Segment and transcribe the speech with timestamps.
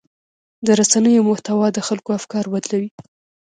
[0.65, 2.89] د رسنیو محتوا د خلکو افکار بدلوي.